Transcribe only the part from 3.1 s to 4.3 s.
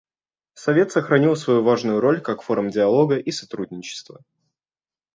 и сотрудничества.